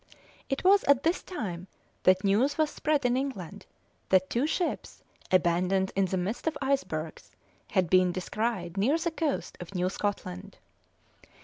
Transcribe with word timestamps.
It 0.49 0.63
was 0.63 0.83
at 0.85 1.03
this 1.03 1.21
time 1.21 1.67
that 2.05 2.23
news 2.23 2.57
was 2.57 2.71
spread 2.71 3.05
in 3.05 3.15
England 3.15 3.67
that 4.09 4.31
two 4.31 4.47
ships, 4.47 5.03
abandoned 5.31 5.91
in 5.95 6.05
the 6.05 6.17
midst 6.17 6.47
of 6.47 6.57
icebergs, 6.59 7.29
had 7.69 7.87
been 7.87 8.11
descried 8.11 8.77
near 8.77 8.97
the 8.97 9.11
coast 9.11 9.57
of 9.59 9.75
New 9.75 9.89
Scotland. 9.89 10.57